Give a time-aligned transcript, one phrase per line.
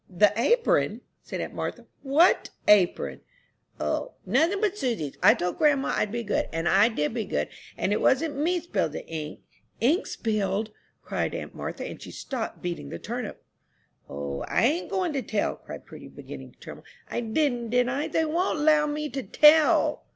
[0.09, 3.21] "The apron!" said aunt Martha, "what apron?"
[3.79, 5.15] "O, nothing but Susy's.
[5.21, 8.93] I told grandma I'd be good, and I did be good; it wasn't me spilled
[8.93, 9.41] the ink."
[9.79, 10.71] "Ink spilled?"
[11.03, 13.43] cried aunt Martha, and she stopped beating the turnip.
[14.09, 18.07] "O, I ain't goin' to tell!" cried Prudy, beginning to tremble; "I didn't, did I?
[18.07, 20.07] they won't 'low me to tell."